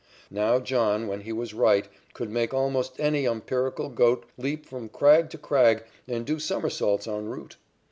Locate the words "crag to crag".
4.89-5.83